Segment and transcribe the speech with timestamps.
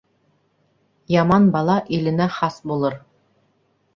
[1.15, 2.99] Яман бала иленә хас булыр.